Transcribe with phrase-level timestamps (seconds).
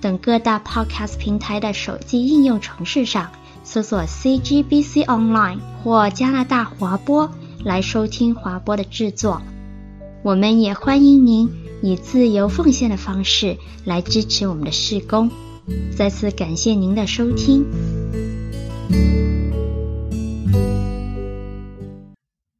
[0.00, 3.30] 等各大 Podcast 平台的手机应用程式上
[3.64, 7.30] 搜索 CGBC Online 或加拿大华播
[7.64, 9.42] 来收听华播的制作。
[10.22, 11.50] 我们也欢迎您
[11.82, 15.30] 以自由奉献的方式来支持我们的事工。
[15.96, 17.64] 再次感谢您的收听。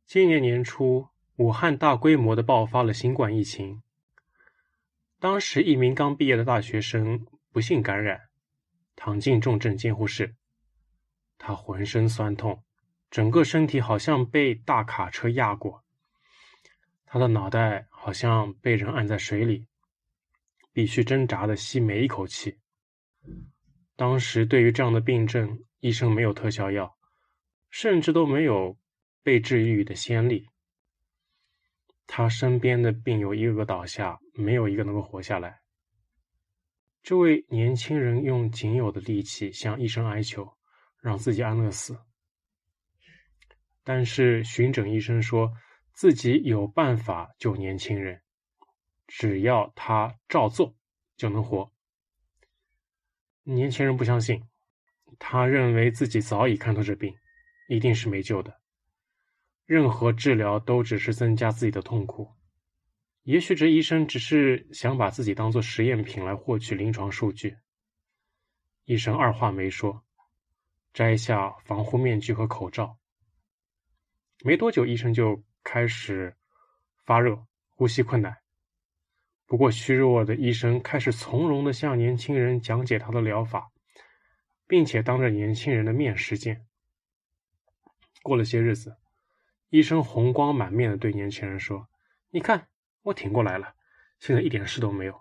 [0.08, 1.06] 今年年初，
[1.36, 3.82] 武汉大规模的爆发了新冠疫情。
[5.28, 8.28] 当时，一名刚毕业的大学生不幸感染，
[8.94, 10.36] 躺进重症监护室。
[11.36, 12.62] 他浑身酸痛，
[13.10, 15.82] 整个身体好像被大卡车压过。
[17.06, 19.66] 他的脑袋好像被人按在水里，
[20.72, 22.60] 必须挣扎地吸每一口气。
[23.96, 26.96] 当时，对于这样的病症，医生没有特效药，
[27.68, 28.78] 甚至都没有
[29.24, 30.46] 被治愈的先例。
[32.06, 35.60] 他身边的病友一个个倒下，没有一个能够活下来。
[37.02, 40.56] 这位年轻人用仅有的力气向医生哀求，
[41.00, 41.98] 让自己安乐死。
[43.84, 45.52] 但是巡诊医生说
[45.92, 48.20] 自己有办法救年轻人，
[49.06, 50.74] 只要他照做
[51.16, 51.72] 就能活。
[53.44, 54.42] 年轻人不相信，
[55.20, 57.14] 他认为自己早已看透这病，
[57.68, 58.60] 一定是没救的。
[59.66, 62.30] 任何治疗都只是增加自己的痛苦。
[63.24, 67.56] 也许这医生只是想把自己当做实验品来获取临床数据。
[68.84, 70.04] 医生二话没说，
[70.92, 72.96] 摘下防护面具和口罩。
[74.44, 76.36] 没多久，医生就开始
[77.04, 77.44] 发热、
[77.74, 78.36] 呼吸困难。
[79.46, 83.72] 不过虚弱的医生开始从容地向年轻人讲解他的疗法，
[84.68, 86.64] 并且当着年轻人的面实践。
[88.22, 88.96] 过了些日子。
[89.68, 91.88] 医生红光满面的对年轻人说
[92.30, 92.68] ：“你看，
[93.02, 93.74] 我挺过来了，
[94.20, 95.20] 现在一点事都没有。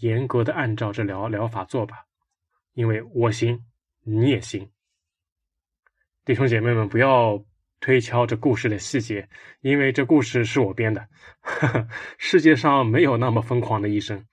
[0.00, 2.06] 严格的按照这疗疗法做吧，
[2.72, 3.64] 因为我行，
[4.02, 4.70] 你也行。”
[6.24, 7.44] 弟兄姐妹们，不要
[7.80, 9.28] 推敲这故事的细节，
[9.60, 11.08] 因为这故事是我编的。
[12.16, 14.24] 世界上没有那么疯狂的医生，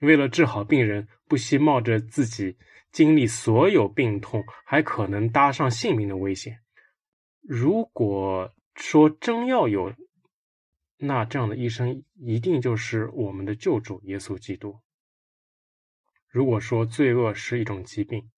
[0.00, 2.56] 为了治好病人，不惜冒着自己
[2.92, 6.58] 经历所有病痛，还可能搭上性命的危险。
[7.40, 9.92] 如果说真要有，
[10.96, 14.80] 那这样的医生一定就是我们的救主耶稣基督。
[16.28, 18.30] 如果说罪恶是一种疾病，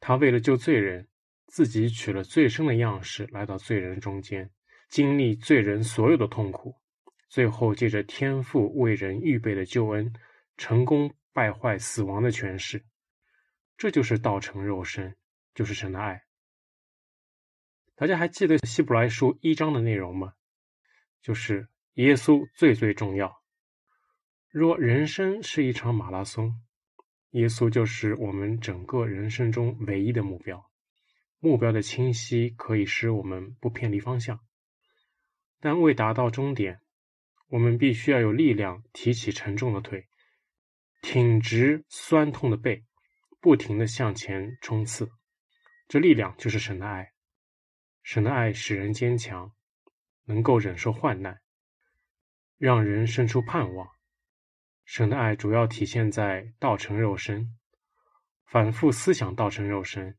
[0.00, 1.06] 他为了救罪人，
[1.46, 4.50] 自己取了最深的样式来到罪人中间，
[4.88, 6.74] 经历罪人所有的痛苦，
[7.28, 10.12] 最后借着天父为人预备的救恩，
[10.56, 12.84] 成功败坏死亡的权势。
[13.76, 15.14] 这就是道成肉身，
[15.54, 16.22] 就是神的爱。
[17.98, 20.34] 大家还记得希伯来书一章的内容吗？
[21.20, 23.42] 就是耶稣最最重要。
[24.50, 26.54] 若人生是一场马拉松，
[27.30, 30.70] 耶稣就是我们整个人生中唯一的目标。
[31.40, 34.38] 目标的清晰可以使我们不偏离方向，
[35.58, 36.78] 但为达到终点，
[37.48, 40.06] 我们必须要有力量提起沉重的腿，
[41.02, 42.84] 挺直酸痛的背，
[43.40, 45.10] 不停地向前冲刺。
[45.88, 47.10] 这力量就是神的爱。
[48.10, 49.52] 神的爱使人坚强，
[50.24, 51.42] 能够忍受患难，
[52.56, 53.86] 让人生出盼望。
[54.86, 57.54] 神的爱主要体现在道成肉身，
[58.46, 60.16] 反复思想道成肉身，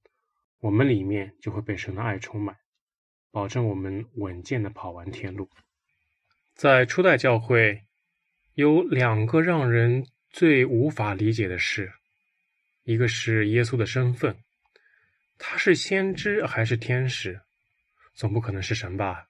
[0.60, 2.56] 我们里面就会被神的爱充满，
[3.32, 5.50] 保证我们稳健的跑完天路。
[6.54, 7.86] 在初代教会，
[8.54, 11.92] 有两个让人最无法理解的事，
[12.84, 14.38] 一个是耶稣的身份，
[15.40, 17.42] 他是先知还是天使？
[18.20, 19.28] 总不可能是神吧？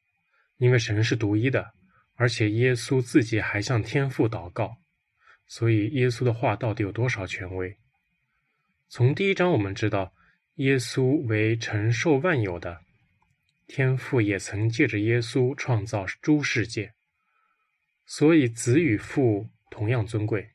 [0.57, 1.75] 因为神是独一的，
[2.15, 4.77] 而且耶稣自己还向天父祷告，
[5.45, 7.77] 所以耶稣的话到底有多少权威？
[8.87, 10.11] 从第一章我们知道，
[10.55, 12.81] 耶稣为承受万有的，
[13.67, 16.91] 天父也曾借着耶稣创造诸世界，
[18.07, 20.49] 所以子与父同样尊贵。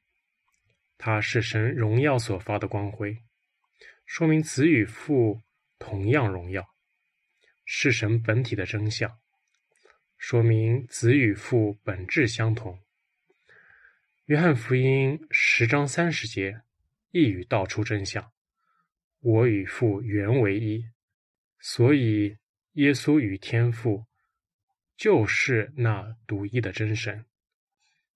[0.99, 3.17] 他是神荣耀所发的光辉，
[4.07, 5.41] 说明子与父
[5.79, 6.74] 同样荣耀。
[7.65, 9.19] 是神本体的真相，
[10.17, 12.79] 说明子与父本质相同。
[14.27, 16.63] 约翰福音十章三十节，
[17.11, 18.33] 一语道出真相。
[19.21, 20.87] 我与父原为一，
[21.59, 22.37] 所以
[22.73, 24.07] 耶稣与天父
[24.97, 27.25] 就是那独一的真神。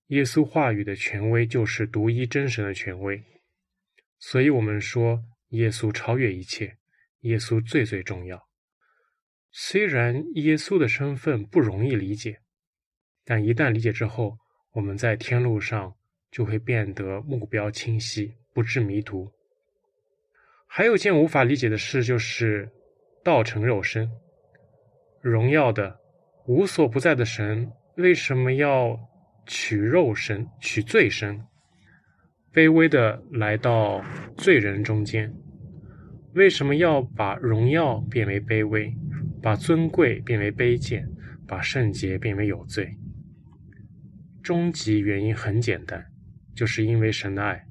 [0.08, 3.22] 耶稣话语的权威就是独一真神的权威，
[4.18, 6.78] 所以我们说耶稣超越一切，
[7.20, 8.47] 耶稣最最重要。
[9.60, 12.38] 虽然耶稣的身份不容易理解，
[13.24, 14.38] 但一旦理解之后，
[14.70, 15.92] 我们在天路上
[16.30, 19.28] 就会变得目标清晰，不致迷途。
[20.68, 22.70] 还有件无法理解的事，就是
[23.24, 24.08] 道成肉身，
[25.20, 25.98] 荣耀的、
[26.46, 28.96] 无所不在的神，为什么要
[29.44, 31.44] 取肉身、取罪身，
[32.54, 34.04] 卑微的来到
[34.36, 35.34] 罪人中间？
[36.34, 38.94] 为什么要把荣耀变为卑微，
[39.42, 41.08] 把尊贵变为卑贱，
[41.46, 42.96] 把圣洁变为有罪？
[44.42, 46.04] 终极原因很简单，
[46.54, 47.66] 就是因为神的爱。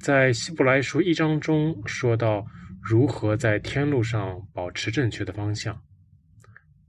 [0.00, 2.44] 在希伯来书一章中说到，
[2.82, 5.80] 如何在天路上保持正确的方向，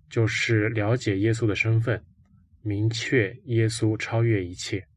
[0.10, 2.04] 就是了解耶稣的身份，
[2.62, 4.88] 明确耶稣超越一切，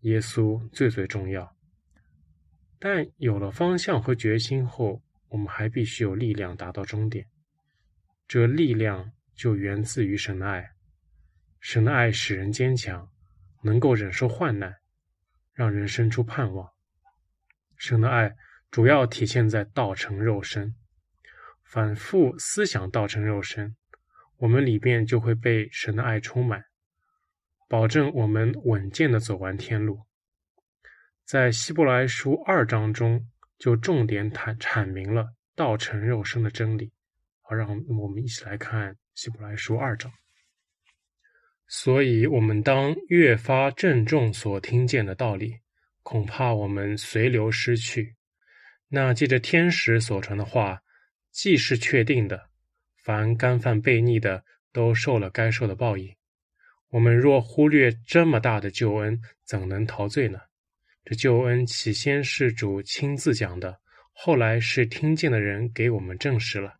[0.00, 1.54] 耶稣最最重要。
[2.78, 7.26] 但有了方向和决心后，我们还必须有力量达到终点。
[8.30, 10.70] 这力量就源自于神的爱，
[11.58, 13.10] 神的爱使人坚强，
[13.64, 14.76] 能够忍受患难，
[15.52, 16.70] 让人生出盼望。
[17.76, 18.36] 神的爱
[18.70, 20.76] 主要体现在道成肉身，
[21.64, 23.74] 反复思想道成肉身，
[24.36, 26.62] 我们里边就会被神的爱充满，
[27.68, 30.06] 保证我们稳健的走完天路。
[31.24, 33.28] 在希伯来书二章中，
[33.58, 36.92] 就重点阐阐明了道成肉身的真理。
[37.54, 40.12] 让我们一起来看希伯来书二章。
[41.68, 45.60] 所以，我们当越发郑重所听见的道理。
[46.02, 48.16] 恐怕我们随流失去。
[48.88, 50.80] 那借着天使所传的话，
[51.30, 52.48] 既是确定的，
[52.96, 54.42] 凡干犯悖逆的，
[54.72, 56.12] 都受了该受的报应。
[56.88, 60.40] 我们若忽略这么大的救恩，怎能逃罪呢？
[61.04, 63.78] 这救恩起先是主亲自讲的，
[64.12, 66.79] 后来是听见的人给我们证实了。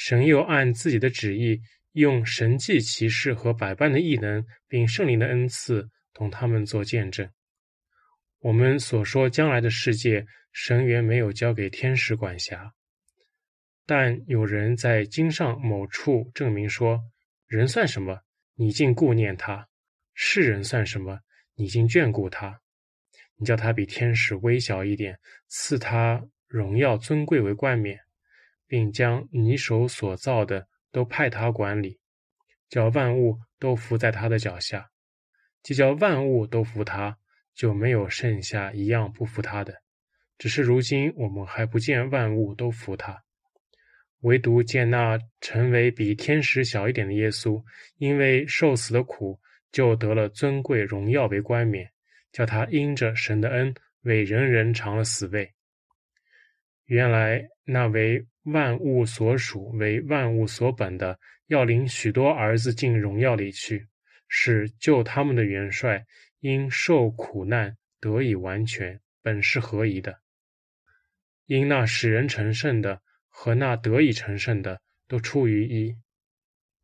[0.00, 1.60] 神又按自己的旨意，
[1.90, 7.28] 用神迹奇事和百般的异能，并圣灵的恩赐，同他们做见证。
[8.38, 12.72] 我们所说将来的世界，神原没有交给天使管辖，
[13.86, 17.00] 但有人在经上某处证明说：
[17.48, 18.20] 人算什么？
[18.54, 19.66] 你竟顾念他；
[20.14, 21.18] 世人算什么？
[21.56, 22.60] 你竟眷顾他？
[23.34, 25.18] 你叫他比天使微小一点，
[25.48, 27.98] 赐他荣耀尊贵为冠冕，
[28.68, 31.98] 并将你手所造的都派他管理，
[32.68, 34.90] 叫万物都服在他的脚下，
[35.64, 37.18] 既叫万物都服他。
[37.58, 39.74] 就没有剩下一样不服他的，
[40.38, 43.24] 只是如今我们还不见万物都服他，
[44.20, 47.60] 唯独见那成为比天使小一点的耶稣，
[47.96, 49.40] 因为受死的苦，
[49.72, 51.90] 就得了尊贵荣耀为冠冕，
[52.30, 55.52] 叫他因着神的恩为人人尝了死味。
[56.88, 63.86] 原来那为万物所属、为万物所本的，要领许多儿子进荣耀里去，
[64.26, 66.04] 是救他们的元帅。
[66.40, 70.20] 因受苦难得以完全，本是合宜的。
[71.46, 75.96] 因那使人成圣的和那得以成圣的都出于一，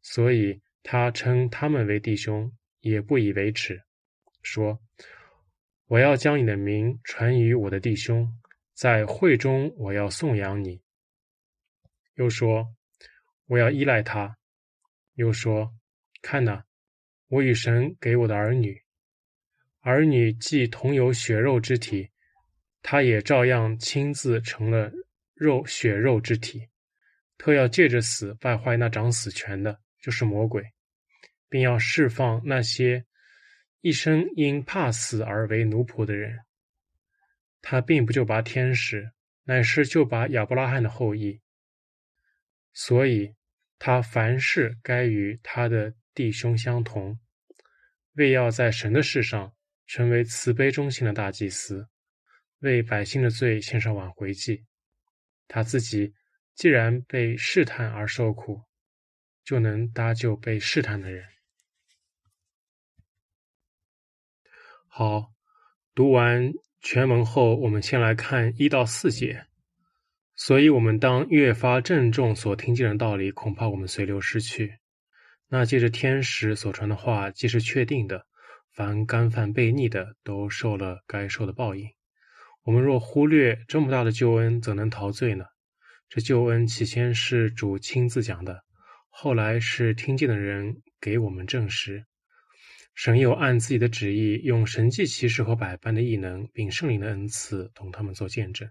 [0.03, 3.81] 所以他称他们为弟兄，也不以为耻，
[4.43, 4.81] 说
[5.87, 8.29] ：“我要将你的名传于我的弟兄，
[8.75, 10.83] 在会中我要颂扬你。”
[12.17, 12.75] 又说
[13.47, 14.37] ：“我要依赖他。”
[15.15, 15.73] 又说
[16.21, 16.65] ：“看哪，
[17.29, 18.83] 我与神给我的儿女。”
[19.81, 22.11] 儿女既同有血肉之体，
[22.83, 24.93] 他也照样亲自成了
[25.35, 26.69] 肉血肉之体，
[27.37, 30.65] 特要借着死败坏那掌死权的，就是魔鬼，
[31.49, 33.05] 并要释放那些
[33.83, 36.39] 一生因怕死而为奴仆的人。
[37.67, 39.11] 他并不就拔天使，
[39.45, 41.41] 乃是就拔亚伯拉罕的后裔。
[42.75, 43.35] 所以
[43.79, 47.19] 他凡事该与他的弟兄相同，
[48.13, 49.53] 为要在神的事上。
[49.87, 51.87] 成为慈悲忠心的大祭司，
[52.61, 54.65] 为百姓的罪献上挽回祭。
[55.47, 56.15] 他自己
[56.55, 58.63] 既然被试探而受苦，
[59.45, 61.29] 就能搭救被试探的人。
[64.87, 65.35] 好，
[65.95, 66.51] 读完
[66.85, 69.47] 全文后，我们先来看一到四节。
[70.37, 74.75] 所以，我们当越发郑重所听见的道理，恐怕我们随流失去。
[75.49, 78.27] 那借着天使所传的话，既是确定的。
[78.71, 81.89] 凡干犯悖逆的，都受了该受的报应。
[82.65, 85.47] 我们若忽略这么大的救恩，怎能陶醉呢？
[86.11, 88.63] 这救恩起先是主亲自讲的，
[89.09, 92.05] 后来是听见的人给我们证实。
[92.95, 98.71] 神又按自己的旨意，用神迹奇事和百般的异能，并圣灵的恩赐，同他们做见证。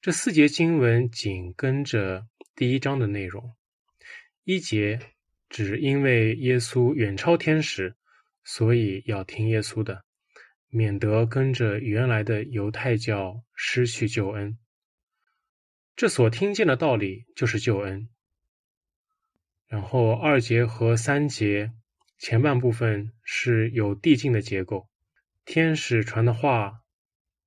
[0.00, 3.54] 这四节经文紧跟着第一章的内容。
[4.44, 5.00] 一节
[5.48, 7.96] 只因为耶稣远超天使，
[8.44, 10.04] 所以要听耶稣的。
[10.74, 14.56] 免得跟着原来的犹太教失去救恩。
[15.94, 18.08] 这所听见的道理就是救恩。
[19.68, 21.72] 然后二节和三节
[22.22, 24.88] 前半部分是有递进的结构。
[25.44, 26.74] 天使传的话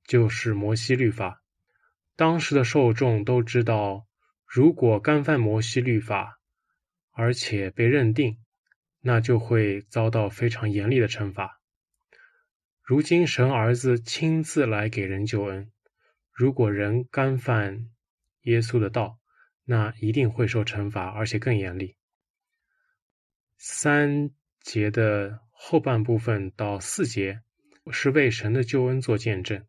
[0.03, 1.41] 就是摩西律法。
[2.17, 4.05] 当时的受众都知道，
[4.45, 6.41] 如果干犯摩西律法，
[7.11, 8.37] 而且被认定，
[8.99, 11.61] 那就会遭到非常严厉的惩罚。
[12.83, 15.71] 如今神儿子亲自来给人救恩，
[16.33, 17.91] 如果人干犯
[18.41, 19.19] 耶稣的道，
[19.63, 21.95] 那一定会受惩罚，而且更严厉。
[23.57, 24.31] 三
[24.65, 27.43] 节的后半部分到四节
[27.91, 29.63] 是为神的救恩做见证。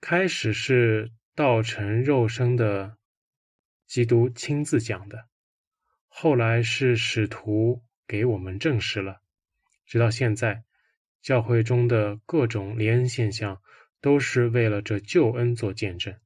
[0.00, 2.96] 开始是道成肉身的
[3.86, 5.28] 基督亲自讲的，
[6.08, 9.22] 后来是使徒给我们证实了，
[9.86, 10.64] 直到现在。
[11.22, 13.62] 教会中的各种灵恩现象，
[14.00, 16.18] 都是为了这救恩做见证，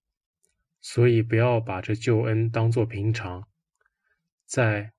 [0.81, 3.49] 所以不要把这救恩当作平常，
[4.47, 4.93] 在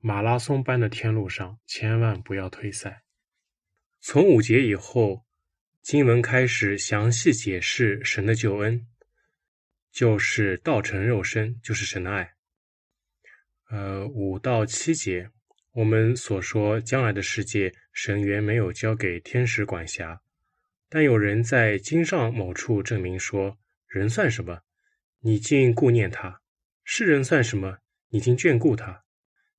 [0.00, 3.02] 马拉松般的天路上，千万不要退赛。
[4.00, 5.24] 从五节以后，
[5.82, 8.86] 经文开始详细解释神的救恩，
[9.90, 12.34] 就是道成肉身，就是神的爱。
[13.70, 15.30] 呃，五到七节。
[15.72, 20.20] 我们所说将来的世界，神原没有交给天使管辖，
[20.88, 24.62] 但有人在经上某处证明说：人算什么？
[25.20, 26.40] 你竟顾念他；
[26.84, 27.78] 世人算什么？
[28.08, 29.04] 你竟眷顾他？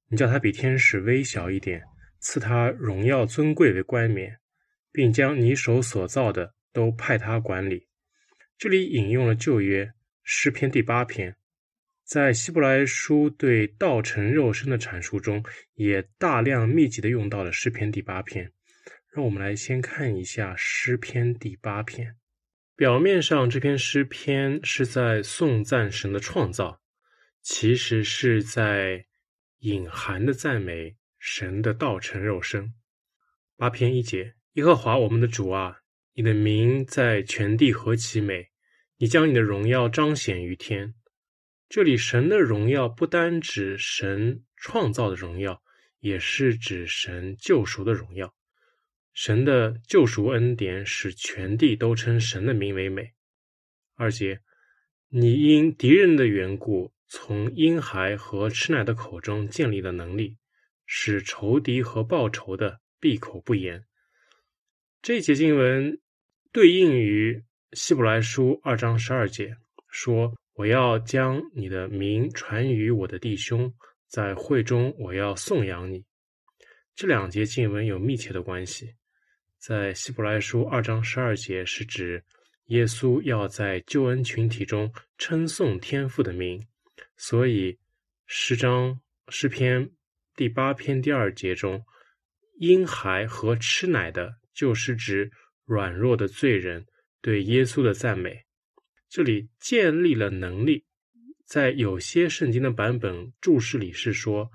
[0.10, 1.84] 你叫他比天使微小一点，
[2.20, 4.40] 赐他荣耀尊贵为冠冕，
[4.92, 7.88] 并将你手所造的都派他管理。
[8.58, 11.36] 这里引用了旧约诗篇第八篇。
[12.04, 15.44] 在希伯来书对道成肉身的阐述中，
[15.76, 18.52] 也大量密集的用到了诗篇第八篇。
[19.12, 22.16] 让我们来先看一下诗篇第八篇。
[22.76, 26.82] 表面上这篇诗篇是在颂赞神的创造，
[27.42, 29.06] 其实是在
[29.60, 32.74] 隐含的赞美神的道成肉身。
[33.58, 35.80] 八篇一节：耶和华我们的主啊，
[36.14, 38.50] 你的名在全地何其美！
[38.98, 40.94] 你将你的荣耀彰显于天。
[41.68, 45.62] 这里神的荣耀不单指神创造的荣耀，
[46.00, 48.34] 也是指神救赎的荣耀。
[49.14, 53.14] 神的救赎恩典使全地都称神的名为美。
[53.96, 54.40] 二节，
[55.10, 60.38] 你因敌人的缘故，从婴孩和吃奶的口中建立的能力，
[60.86, 63.84] 使仇敌和报仇的闭口不言。
[65.02, 66.00] 这节经文
[66.54, 69.58] 对应于希伯来书二章十二节
[69.90, 70.34] 说。
[70.60, 73.74] 我要将你的名传于我的弟兄，
[74.08, 76.04] 在会中我要颂扬你。
[76.98, 78.94] 这两节经文有密切的关系。
[79.58, 82.22] 在希伯来书二章十二节是指
[82.66, 86.62] 耶稣要在救恩群体中称颂天父的名，
[87.22, 87.78] 所以
[88.28, 89.92] 诗章诗篇
[90.38, 91.84] 第八篇第二节中，
[92.60, 95.30] 婴孩和吃奶的，就是指
[95.66, 96.86] 软弱的罪人
[97.22, 98.46] 对耶稣的赞美。
[99.10, 100.86] 这里建立了能力，
[101.46, 104.50] 在有些圣经的版本注释里是说，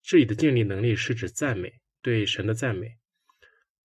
[0.00, 2.96] 这里的建立能力是指赞美，对神的赞美。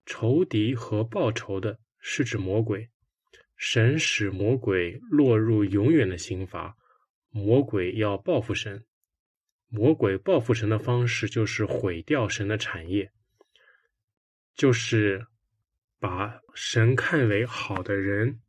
[0.05, 2.87] 仇敌和报仇的是指魔鬼，
[3.57, 6.77] 神使魔鬼落入永远的刑罚，
[7.29, 8.85] 魔鬼要报复神，
[9.67, 13.11] 魔鬼报复神的方式就是毁掉神的产业，
[14.55, 15.27] 就是
[15.99, 18.41] 把神看为好的人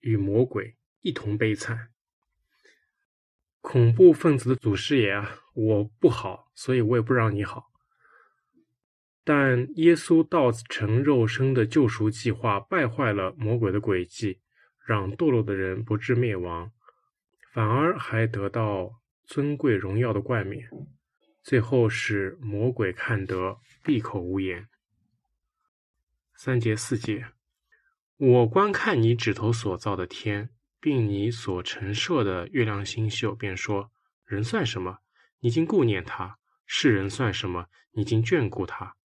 [0.00, 0.76] 与魔鬼。
[1.04, 1.88] 一同悲惨，
[3.60, 5.40] 恐怖分子的祖师爷啊！
[5.52, 7.72] 我不好，所以我也不让你好。
[9.24, 14.40] 但耶稣道成肉身的救赎计划败坏了魔鬼的诡计，
[14.86, 16.70] 让堕落的人不致灭亡，
[17.52, 20.68] 反而还得到尊贵荣耀的冠冕。
[21.42, 24.68] 最后使魔鬼看得闭口无言。
[26.36, 27.26] 三节四节，
[28.16, 30.50] 我观看你指头所造的天。
[30.82, 33.92] 并你所陈设的月亮星宿，便说：
[34.24, 34.98] 人算什么？
[35.38, 37.68] 你竟顾念他；世人算什么？
[37.92, 38.96] 你竟眷顾他。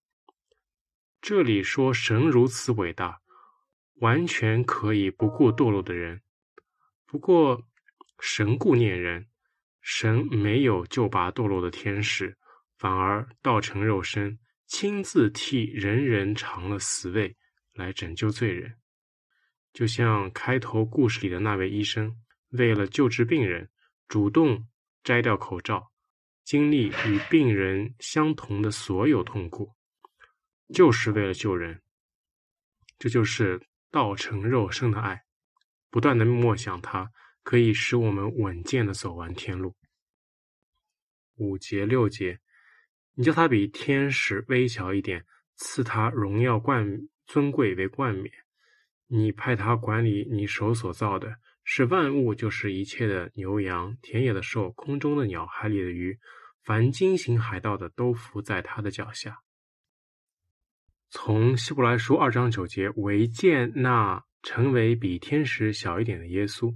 [1.20, 3.20] 这里说神如此伟大，
[4.00, 6.20] 完全可以不顾堕落的人。
[7.06, 7.62] 不过，
[8.20, 9.26] 神顾念人，
[9.80, 12.36] 神没有救拔堕落的天使，
[12.76, 17.36] 反而道成肉身，亲自替人人尝了死味，
[17.74, 18.76] 来拯救罪人。
[19.72, 22.16] 就像开头故事里的那位医生，
[22.50, 23.70] 为了救治病人，
[24.08, 24.66] 主动
[25.04, 25.92] 摘掉口罩，
[26.44, 29.72] 经历与病人相同的所有痛苦，
[30.74, 31.80] 就是为了救人。
[32.98, 33.60] 这就是
[33.92, 35.22] 道成肉身的爱，
[35.88, 37.08] 不断的默想他，
[37.48, 39.74] 可以使我们稳健的走完天路。
[41.36, 42.40] 五节六节，
[43.14, 45.24] 你叫他比天使微小一点，
[45.56, 48.30] 赐他荣耀冠尊贵为冠冕。
[49.06, 56.18] 你派他管理你手所造的，使万物，就是一切的牛羊、田野的兽、空中的鸟、海里的鱼，
[56.64, 59.38] 凡经行海道的，都伏在他的脚下。
[61.08, 66.74] 从希伯来书二章九节，为见那成为比天使小一点的耶稣，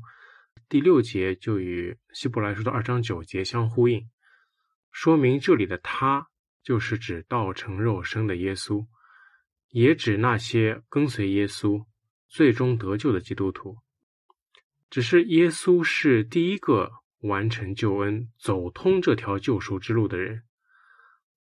[0.72, 4.08] 第六节就与希伯来书的二章九节相呼应，
[4.90, 6.28] 说明这里的他
[6.62, 8.86] 就是指道成肉身的耶稣，
[9.68, 11.84] 也指那些跟随耶稣。
[12.26, 13.76] 最终得救的基督徒，
[14.88, 20.42] 只是耶稣是第一个完成救恩、走通这条救赎之路的人，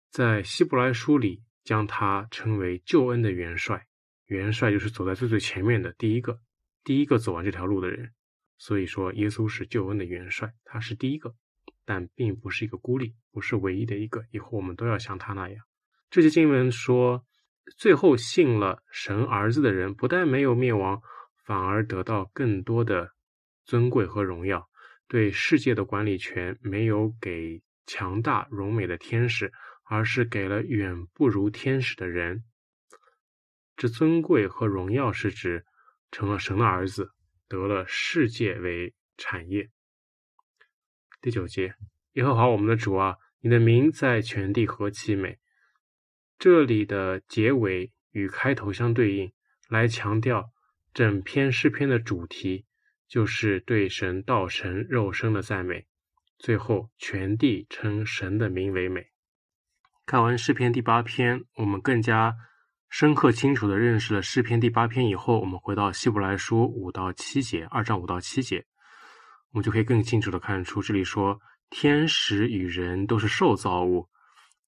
[0.10, 3.88] 在希伯来书里将他称为救恩的元帅。
[4.28, 6.40] 元帅就是走在最最前面的第一个，
[6.86, 8.14] 第一个走完这条路的人。
[8.58, 11.34] 所以说，耶稣是救恩的元帅，他是第一个，
[11.86, 14.24] 但并不是一个孤立，不是唯一的一个。
[14.32, 15.66] 以后我们都要像他那样。
[16.10, 17.24] 这些经文说。
[17.76, 21.02] 最后信了神儿子的人，不但没有灭亡，
[21.44, 23.12] 反而得到更多的
[23.66, 24.70] 尊贵和荣耀。
[25.10, 29.52] 对世界的管理权没有给强大荣美的天使，
[29.84, 32.46] 而是给了远不如天使的人。
[33.76, 35.66] 这尊贵和荣耀是指
[36.10, 37.12] 成了神的儿子，
[37.48, 39.70] 得了世界为产业。
[41.22, 41.76] 第九节，
[42.14, 45.40] 耶和华我们的主啊，你的名在全地何其美！
[46.38, 49.34] 这里的结尾与开头相对应，
[49.70, 50.52] 来强调
[50.94, 52.66] 整篇诗篇的主题，
[53.08, 55.88] 就是对神道成肉身的赞美。
[56.38, 59.08] 最后，全地称神的名为美。
[60.06, 62.36] 看完诗篇第八篇，我们更加
[62.90, 68.66] 深刻清楚地认识了诗篇第八篇以后，我们回到希伯来书五到七节，二章五到七节，
[69.52, 74.08] 我们就可以更清楚地看出，这里说天使与人都是受造物。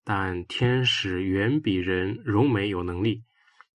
[0.03, 3.23] 但天使远比人荣美有能力。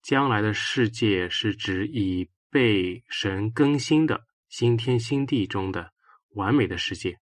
[0.03, 5.93] 将来的世界是指已被神更新的新天新地中的
[6.31, 7.19] 完美的世界。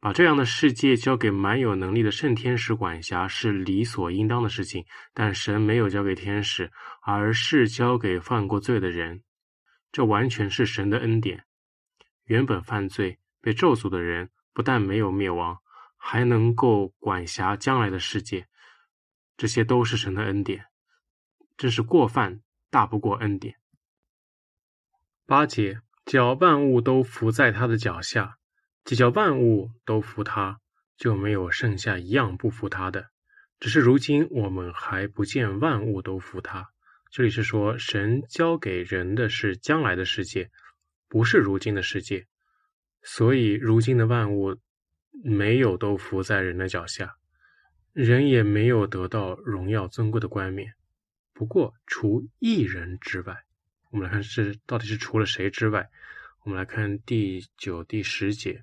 [0.00, 4.84] 把这样的世界交给蛮有能力的圣天使管辖是理所应当的事情。
[5.12, 6.70] 但神没有交给天使，
[7.02, 9.22] 而是交给犯过罪的人。
[9.92, 11.44] 这完全是神的恩典。
[12.24, 15.58] 原本犯罪被咒诅的人，不但没有灭亡。
[15.98, 18.46] 还能够管辖将来的世界，
[19.36, 20.66] 这些都是神的恩典，
[21.56, 23.56] 真是过犯大不过恩典。
[25.24, 28.36] 八节，叫万物都伏在他的脚下，
[28.86, 30.60] 既叫万物都服他，
[30.96, 33.10] 就没有剩下一样不服他的。
[33.60, 36.70] 只是如今我们还不见万物都服他。
[37.10, 40.50] 这里是说，神交给人的是将来的世界，
[41.08, 42.26] 不是如今的世界，
[43.02, 44.56] 所以如今的万物。
[45.24, 47.16] 没有都伏在人的脚下，
[47.94, 50.74] 人也没有得到荣耀尊贵的冠冕。
[51.32, 53.34] 不过，除一人之外，
[53.90, 55.88] 我们来看这到底是除了谁之外？
[56.42, 58.62] 我们来看第九、第十节，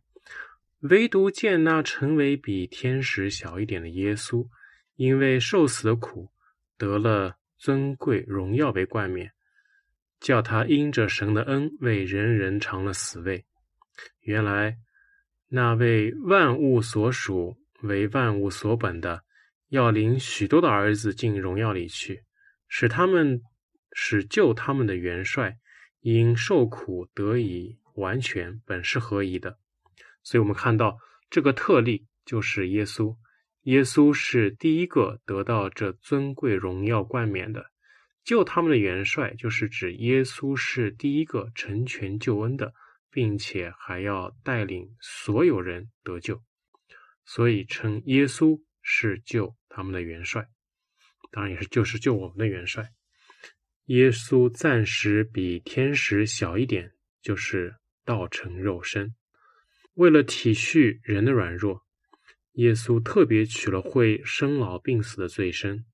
[0.90, 4.48] 唯独见那成为比天使小一点的耶稣，
[4.96, 6.30] 因为受死的苦，
[6.78, 9.32] 得了尊贵荣耀为冠冕，
[10.20, 13.46] 叫他因着神的恩为人人尝了死味。
[14.22, 14.78] 原来。
[15.56, 19.22] 那为万物所属、为万物所本的，
[19.70, 22.24] 要领许多的儿子进荣耀里去，
[22.68, 23.40] 使他们
[23.92, 25.60] 使救他们的元帅
[26.00, 29.60] 因受苦得以完全，本是合宜的。
[30.24, 30.98] 所以，我们看到
[31.30, 33.16] 这个特例就是耶稣。
[33.64, 37.68] 耶稣是第一个得到这尊贵荣耀冠冕的，
[38.24, 42.74] 救他们的元帅，就是指耶稣是第一个成全救恩的。
[43.16, 46.42] 并且还要带领所有人得救，
[47.26, 50.48] 所以称耶稣是救他们的元帅，
[51.32, 52.90] 当然也是就是救我们的元帅。
[53.86, 59.14] 耶稣暂时比天使小一点，就是道成肉身，
[59.96, 61.82] 为了体恤人的软弱，
[62.54, 65.86] 耶稣特别取了会生老病死的罪身，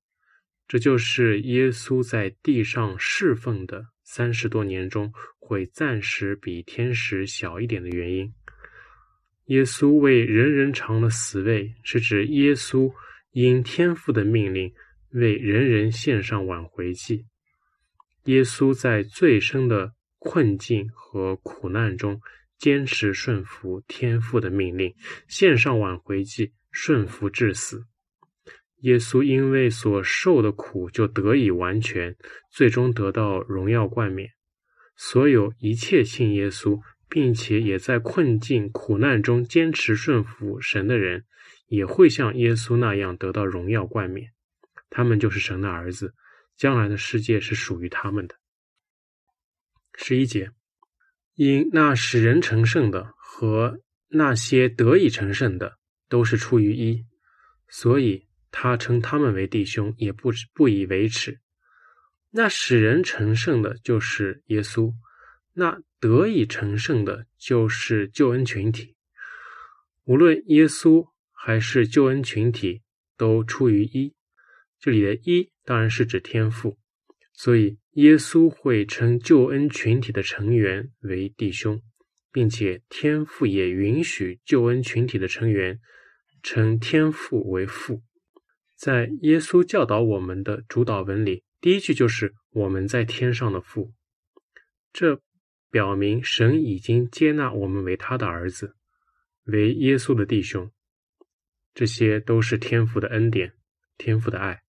[0.66, 8.32] 这就是耶稣在地上侍奉的三十多年中会暂时比天使小一点的原因。
[9.46, 12.92] 耶稣为人人尝了死味，是指耶稣
[13.32, 14.72] 因天父的命令
[15.10, 17.26] 为人人献上挽回祭。
[18.24, 22.20] 耶稣在最深的困境和苦难中，
[22.60, 24.94] 坚持顺服天父的命令，
[25.26, 27.86] 献上挽回祭，顺服至死。
[28.82, 32.14] 耶稣因为所受的苦，就得以完全，
[32.50, 34.30] 最终得到荣耀冠冕。
[34.94, 41.24] 所有一切信耶稣，并且也在困境苦难中坚持顺服神的人，
[41.68, 44.30] 也会像耶稣那样得到荣耀冠冕。
[44.90, 46.14] 他们就是神的儿子，
[46.56, 48.34] 将来的世界是属于他们的。
[49.94, 50.50] 十一节，
[51.34, 57.06] 因那使人成圣的和那些得以成圣的，都是出于一，
[57.68, 58.26] 所以。
[58.52, 61.38] 他称他们为弟兄，也不不以为耻。
[62.30, 64.92] 那使人成圣的，就是耶稣；
[65.52, 68.96] 那得以成圣的，就是救恩群体。
[70.02, 72.82] 无论耶稣还是救恩群体，
[73.16, 74.16] 都出于一。
[74.80, 76.76] 这里的一当然是指天赋，
[77.32, 81.82] 所以耶稣会称救恩群体的成员为弟兄，
[82.30, 85.80] 并且天父也允许救恩群体的成员
[86.42, 88.02] 称天父为父。
[88.76, 93.92] 在耶稣教导我们的主导文里，第一句就是“我们在天上的父”，
[94.92, 95.20] 这
[95.70, 98.76] 表明神已经接纳我们为他的儿子，
[99.44, 100.70] 为耶稣的弟兄。
[101.74, 103.52] 这些都是天父的恩典，
[103.98, 104.62] 天父的爱。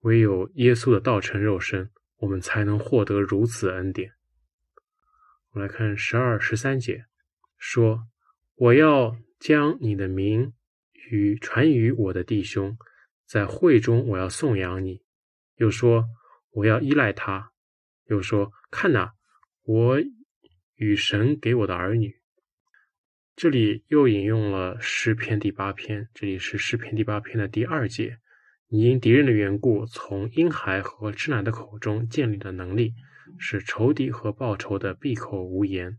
[0.00, 4.12] 唯有耶稣的道成肉身，我们才能获得如此恩典。
[5.50, 7.06] 我们来看十二、十三节，
[7.56, 8.06] 说
[8.54, 10.52] ：“我要将你的名
[11.10, 12.76] 与传于我的弟兄。”
[13.28, 15.02] 在会中，我要颂扬你；
[15.56, 16.06] 又说
[16.50, 17.50] 我要依赖他；
[18.06, 19.12] 又说看哪，
[19.64, 20.00] 我
[20.76, 22.22] 与神给我的儿女。
[23.36, 28.18] 这里又引用了诗篇第八篇，这里是诗篇第八篇的第二节：
[28.68, 32.94] 因敌人的缘故，从婴孩和吃奶的口中建立的能力，
[33.38, 35.98] 使仇敌和报仇的闭口无言。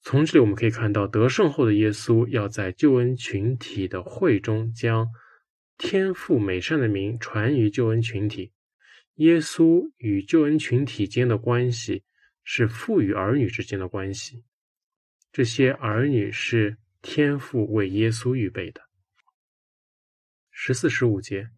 [0.00, 5.08] 从这里我们可以看到，得胜后的耶稣要在救恩群体的会中将。
[5.76, 8.52] 天父美善的名传于救恩群体，
[9.16, 12.04] 耶稣与救恩群体间的关系
[12.44, 14.44] 是父与儿女之间的关系。
[15.32, 18.83] 这些儿女是天父为耶稣预备的。
[20.56, 21.48] 十四、十五节，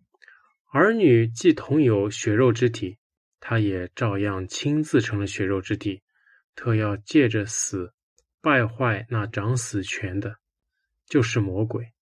[0.72, 2.96] 儿女既同有血肉之体，
[3.38, 6.02] 他也照样亲自成了血肉之体，
[6.54, 7.92] 特要借着死
[8.40, 10.38] 败坏那掌死权的，
[11.06, 11.92] 就是魔鬼。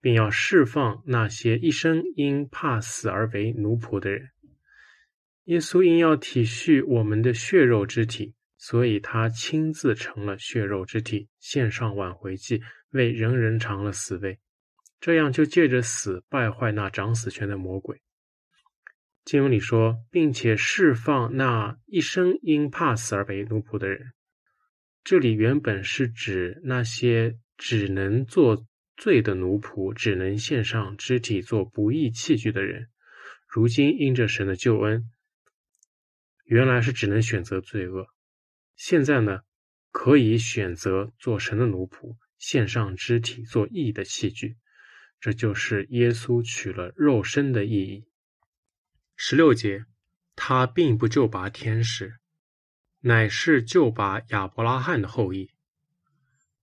[0.00, 4.28] 并要释放那些一生因怕死而为奴仆的人。
[5.44, 14.38] 耶稣因要体恤我们的血肉之体，所以他亲自成了血肉之体，献上挽回祭，为人人尝了死味。
[15.00, 18.00] 这样就借着死败坏那掌死权的魔鬼。
[19.24, 24.12] 经文里说，并且释放那一生因怕死而为奴仆的人。
[25.04, 28.66] 这里原本是指那些只能做。
[29.00, 32.88] 罪的奴仆只能献上肢体做不义器具的人，
[33.46, 35.08] 如今因着神的救恩，
[36.46, 38.08] 原来是只能选择罪恶，
[38.74, 39.42] 现在呢，
[39.92, 44.56] 可以选择做神的奴仆，献上肢体做义的器具。
[45.20, 48.06] 这就是耶稣取了肉身的意义。
[49.16, 49.84] 十六节，
[50.36, 52.18] 他并不救拔天使，
[53.00, 55.50] 乃是救拔亚伯拉罕的后裔。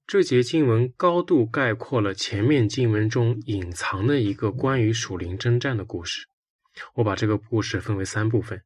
[0.08, 6.28] 这节经文高度概括了前面经文中隐藏的一个关于属灵征战的故事。
[6.94, 8.64] 我把这个故事分为三部分：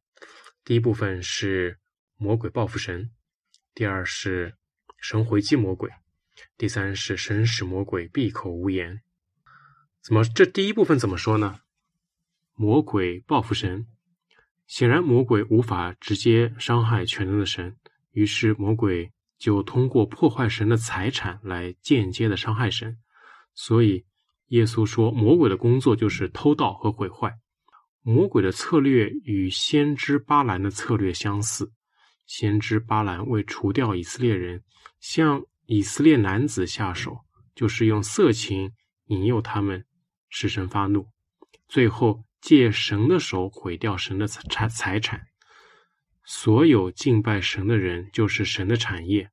[0.64, 1.78] 第一部分是
[2.16, 3.10] 魔鬼报复神；
[3.74, 4.54] 第二是
[4.98, 5.88] 神回击魔鬼；
[6.56, 9.00] 第三是神使魔鬼闭口无言。
[10.02, 10.24] 怎么？
[10.24, 11.60] 这第一部分怎么说呢？
[12.54, 13.86] 魔鬼报复神，
[14.66, 17.76] 显然魔鬼无法直接伤害全能的神，
[18.12, 19.12] 于是魔鬼。
[19.38, 22.98] 就通过破坏神的财产来间接的伤害神，
[23.54, 24.04] 所以
[24.48, 27.38] 耶稣说，魔鬼的工作就是偷盗和毁坏。
[28.02, 31.72] 魔鬼的策略与先知巴兰的策略相似。
[32.26, 34.62] 先知巴兰为除掉以色列人，
[35.00, 37.20] 向以色列男子下手，
[37.54, 38.70] 就是用色情
[39.06, 39.86] 引诱他们，
[40.30, 41.08] 使神发怒，
[41.68, 45.26] 最后借神的手毁掉神的财财产。
[46.24, 49.30] 所有敬拜神的人就是神的产业。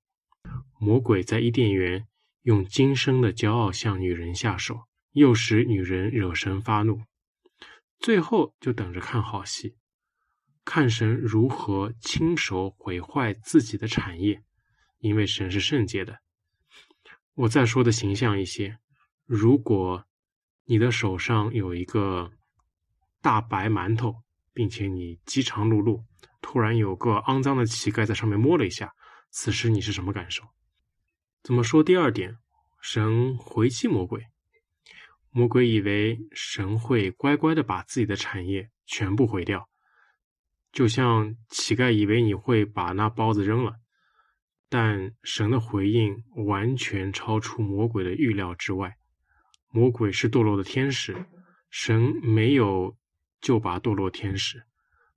[0.79, 2.07] 魔鬼在伊甸园
[2.41, 7.03] 用今生的骄傲向女人下手，诱使女人惹神发怒，
[7.99, 9.75] 最后就等着看好戏。
[10.65, 14.43] 看神如何亲手毁坏自己的产业，
[14.99, 16.19] 因为神是圣洁的。
[17.35, 18.79] 我再说的形象一些，
[19.25, 20.06] 如果
[20.69, 22.29] 你的手上有一个
[23.21, 24.13] 大白馒头，
[24.53, 26.03] 并且你饥肠辘辘，
[26.41, 28.93] 突然有个肮脏的乞丐在上面摸了一下，
[29.31, 30.43] 此时你是什么感受？
[31.41, 31.81] 怎么说？
[31.81, 32.35] 第二点，
[32.81, 34.25] 神回击魔鬼，
[35.31, 39.69] 魔鬼以为神会乖乖的把自己的产业全部毁掉。
[40.73, 43.77] 就像乞丐以为你会把那包子扔了，
[44.67, 48.97] 但神的回应完全超出魔鬼的预料之外。
[49.69, 51.25] 魔鬼是堕落的天使，
[51.69, 52.95] 神没有
[53.41, 54.63] 救拔堕落天使，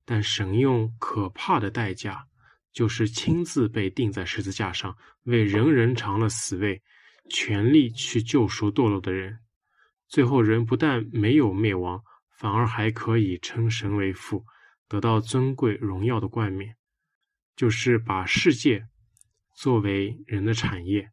[0.05, 2.27] 但神用可怕的代价，
[2.73, 6.83] 就是亲自被钉在十字架上，为人人尝了死味，
[7.29, 9.39] 全力去救赎堕落的人。
[10.09, 12.03] 最后，人不但没有灭亡，
[12.37, 14.45] 反而还可以称神为父。
[14.89, 16.75] 得到尊贵荣耀的冠冕，
[17.55, 18.89] 就是把世界
[19.55, 21.09] 作为人的产业。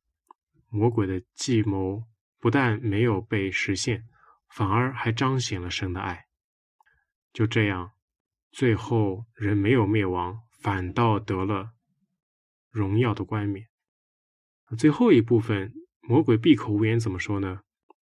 [0.69, 2.04] 魔鬼的计谋
[2.39, 4.06] 不但没有被实现，
[4.50, 6.26] 反而还彰显了神的爱。
[7.34, 7.91] 就这样，
[8.52, 11.71] 最后人没有灭亡，反倒得了
[12.69, 13.67] 荣耀的冠冕。
[14.78, 17.62] 最后一部分，魔鬼闭口无言，怎么说呢？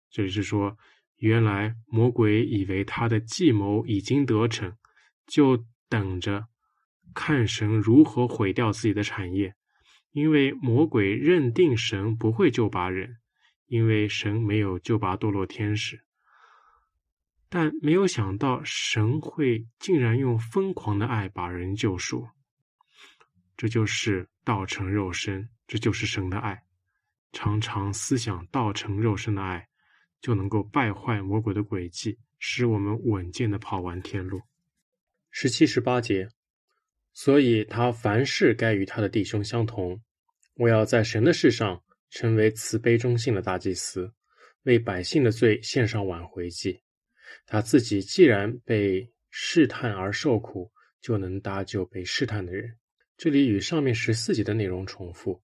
[0.09, 0.77] 这里是说，
[1.17, 4.75] 原来魔鬼以为他的计谋已经得逞。
[5.27, 6.47] 就等着
[7.13, 9.53] 看神如何毁掉自己的产业，
[10.09, 13.17] 因为魔鬼认定神不会救拔人，
[13.69, 16.01] 因为神没有救拔堕落天使。
[17.47, 22.27] 但没有想到神会竟然用疯狂的爱把人救赎，
[23.57, 26.63] 这就是道成肉身，这就是神的爱。
[27.31, 29.67] 常常思想道成肉身的爱，
[30.21, 34.41] 就能够败坏魔鬼的诡计，使我们稳健的跑完天路。
[35.31, 36.29] 十七、十八节，
[37.13, 40.01] 所以他凡事该与他的弟兄相同。
[40.55, 44.11] 我要在神的事上成为慈悲忠信的大祭司，
[44.63, 46.81] 为百姓的罪献上挽回祭。
[47.45, 52.75] 他自己既然被试探而受苦，就能搭救被试探的人。
[53.17, 55.41] 这里与上面十四节的内容重复。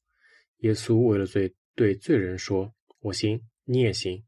[0.59, 4.23] 耶稣为了罪，对罪人说：“我行，你也行。”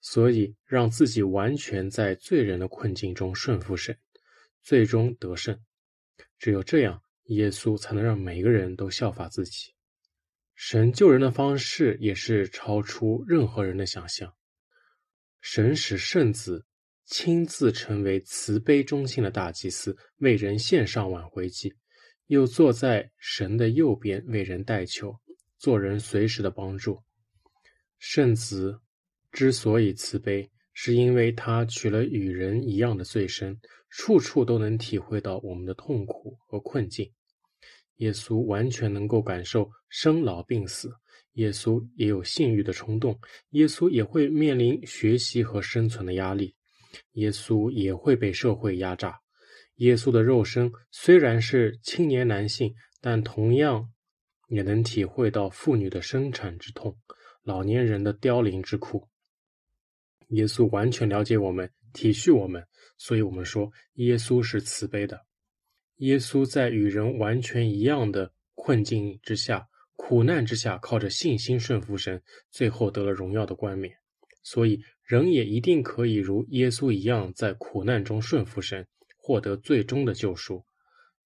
[0.00, 3.98] 所以让自己完全在罪人的困境中顺服神。
[4.62, 5.58] 最终得胜，
[6.38, 9.72] 只有这样，耶稣才能让每个人都效法自己。
[10.60, 14.34] 神救人的方式也是超出任何人的想象。
[15.40, 16.66] 神使圣子
[17.04, 21.72] 亲自成为慈悲忠心的大祭司，为人献上挽回祭，
[22.26, 25.16] 又坐在神的右边为人代求，
[25.58, 27.00] 做人随时的帮助。
[28.00, 28.80] 圣子
[29.30, 33.56] 之所以慈悲，是因为他取了与人一样的罪身。
[33.90, 37.10] 处处都能体会到我们的痛苦和困境。
[37.98, 40.90] 耶稣完全能够感受生老病死，
[41.34, 43.18] 耶稣也有性欲的冲动，
[43.50, 46.54] 耶稣也会面临学习和生存的压力，
[47.12, 49.20] 耶稣也会被社会压榨。
[49.76, 53.88] 耶稣的肉身虽然是青年男性，但同样
[54.48, 56.96] 也能体会到妇女的生产之痛，
[57.44, 59.08] 老年人的凋零之苦。
[60.30, 62.66] 耶稣完全了解我们，体恤我们。
[62.96, 65.27] 所以我们说，耶稣是慈悲的。
[65.98, 73.92] 耶稣在与人完全一样的困境之下、苦难之下，靠着信心顺服神，最后得了荣耀的冠冕。
[74.42, 80.64] 所以，人也一定可以如耶稣一样，在苦难中顺服神，获得最终的救赎。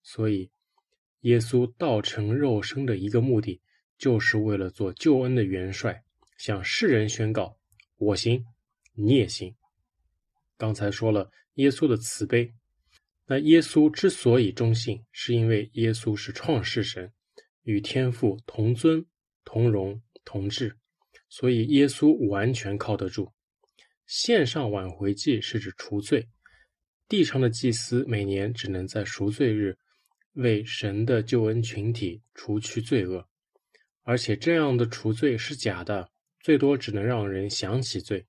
[0.02, 0.50] 所以，
[1.20, 3.60] 耶稣道成肉身的一个目的，
[3.98, 6.02] 就是为了做救恩的元帅，
[6.38, 7.56] 向世人宣告：
[7.98, 8.44] 我行，
[8.94, 9.54] 你也行。
[10.56, 11.30] 刚才说了。
[11.56, 12.50] 耶稣的慈悲，
[13.32, 17.10] 那耶稣之所以忠信，是因为耶稣是创世神，
[17.62, 19.02] 与天父同尊、
[19.42, 20.76] 同荣、同治，
[21.30, 23.32] 所以耶稣完全靠得住。
[24.06, 26.28] 献上挽回祭是指赎罪，
[27.08, 29.78] 地上的祭司每年只能在赎罪日
[30.34, 33.26] 为神的救恩群体除去罪恶，
[34.02, 36.06] 而且这样的赎罪是假的，
[36.40, 38.26] 最多只能让人想起罪，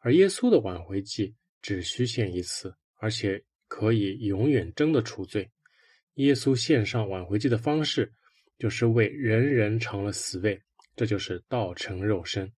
[0.00, 1.36] 而耶稣的挽回祭。
[1.60, 3.40] 只需献一次，而且
[3.74, 5.50] 可以永远真的除罪。
[6.16, 8.12] 耶稣献上挽回祭的方式，
[8.58, 10.60] 就是为人人尝了死味，
[10.94, 12.52] 这就是道成肉身，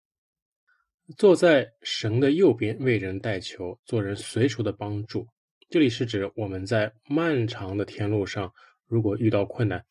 [1.16, 5.24] 坐在神的右边为人代求，做人随处的帮助。
[5.70, 8.52] 这里是指我们在漫长的天路上，
[8.88, 9.84] 如果遇到困难，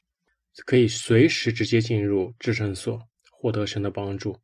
[0.66, 3.00] 可以随时直接进入至圣所，
[3.32, 4.38] 获得神的帮助。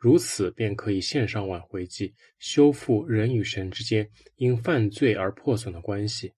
[0.00, 6.32] 如此便可以献上挽回祭，修复人与神之间因犯罪而破损的关系，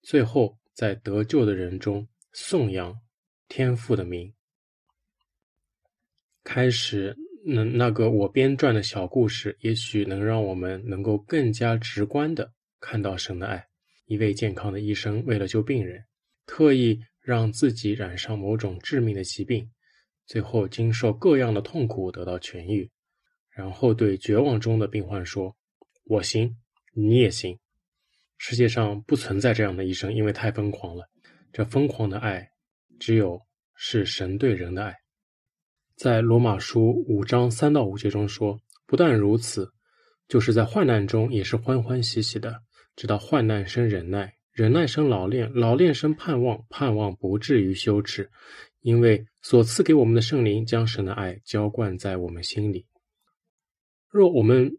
[0.00, 2.98] 最后在得救的人中颂扬
[3.48, 4.32] 天父的名。
[6.42, 13.68] 开始，那那个我编撰的小故事，也许能让我们能够更加直观地看到神的爱。
[14.06, 16.02] 一位健康的医生为了救病人，
[16.46, 19.70] 特意让自己染上某种致命的疾病，
[20.24, 22.90] 最后经受各样的痛苦得到痊愈，
[23.54, 25.54] 然后对绝望中的病患说
[26.04, 26.56] ：“我行，
[26.94, 27.58] 你也行。”
[28.38, 31.04] 世界上不存在这样的医生，因为太疯狂了。
[31.52, 32.48] 这疯狂的爱，
[32.98, 33.40] 只有
[33.74, 34.96] 是神对人的爱。
[35.94, 39.70] 在罗马书五章三到五节中说：“不但如此，
[40.26, 42.62] 就是在患难中也是欢欢喜喜的。
[42.96, 48.28] 直到患难生忍耐，忍耐生老练，老练生盼望，盼望不至于羞耻，
[48.80, 52.86] 因为所赐给我们的圣灵将神的爱浇灌在我们心里。
[54.12, 54.78] 若我们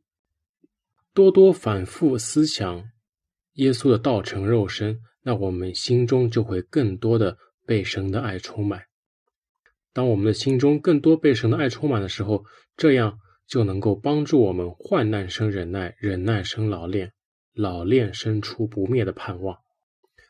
[1.14, 2.86] 多多反复思想。”
[3.56, 8.82] 耶稣的道成肉身，那我们心中就会更多的被神的爱充满。
[9.92, 17.14] 当我们的心中更多被神的爱充满的时候，这样就能够帮助我们患难生忍耐，忍耐生老练，
[17.54, 19.60] 老练生出不灭的盼望。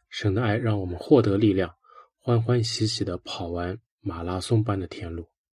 [0.10, 1.74] 神的爱让我们获得力量，
[2.20, 5.33] 欢欢喜喜的跑完马拉松般的天路。